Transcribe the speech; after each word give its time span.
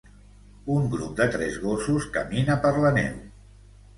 Un 0.75 0.87
grup 0.93 1.11
de 1.19 1.27
tres 1.35 1.59
gossos 1.65 2.09
camina 2.17 2.57
per 2.65 2.71
la 2.87 2.95
neu. 2.99 3.21